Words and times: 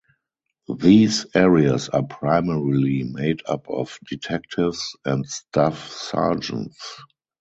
These 0.79 1.27
areas 1.35 1.89
are 1.89 2.01
primarily 2.01 3.03
made 3.03 3.43
up 3.45 3.69
of 3.69 3.99
detectives 4.09 4.97
and 5.05 5.27
staff 5.27 5.91
sergeants. 5.91 6.97